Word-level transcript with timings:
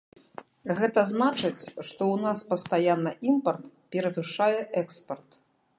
Гэта 0.79 0.99
значыць, 1.09 1.59
што 1.87 2.01
ў 2.13 2.23
нас 2.25 2.39
пастаянна 2.55 3.11
імпарт 3.35 3.65
перавышае 3.97 4.55
экспарт. 4.85 5.29